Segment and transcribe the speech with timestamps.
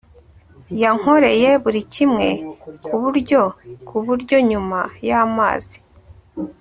[0.81, 2.27] yankoreye buri kimwe
[2.85, 3.41] kuburyo
[3.87, 5.79] kuburyo nyuma yamazi